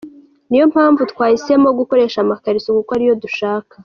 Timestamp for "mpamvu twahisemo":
0.73-1.67